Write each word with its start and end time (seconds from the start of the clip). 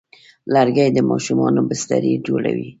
لرګی 0.53 0.89
د 0.93 0.99
ماشومانو 1.09 1.59
بسترې 1.69 2.13
جوړوي. 2.27 2.67